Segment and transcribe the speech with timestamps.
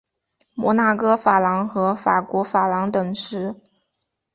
[0.55, 3.55] 摩纳哥法郎和法国法郎等值。